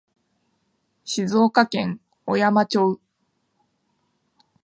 [1.05, 2.99] 静岡県小山町